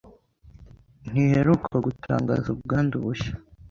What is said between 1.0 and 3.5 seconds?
ntiheruka gutangaza ubwandu bushya